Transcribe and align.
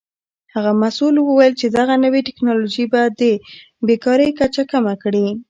هغه 0.53 0.71
مسؤل 0.81 1.15
وویل 1.19 1.53
چې 1.61 1.67
دغه 1.77 1.95
نوې 2.05 2.21
تکنالوژي 2.27 2.85
به 2.91 3.01
د 3.19 3.21
بیکارۍ 3.87 4.29
کچه 4.39 4.63
کمه 4.71 4.93
کړي. 5.03 5.25